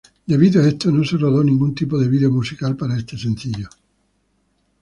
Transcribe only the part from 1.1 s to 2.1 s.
rodó ningún tipo de